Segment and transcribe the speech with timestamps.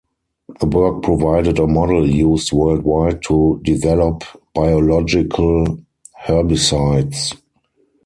[0.59, 4.23] The work provided a model used worldwide to develop
[4.55, 5.77] biological
[6.25, 7.33] herbicides.